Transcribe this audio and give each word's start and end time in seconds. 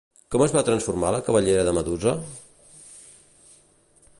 Com 0.35 0.43
es 0.43 0.53
va 0.55 0.63
transformar 0.69 1.11
la 1.15 1.19
cabellera 1.27 1.67
de 1.67 1.75
Medusa? 1.79 2.15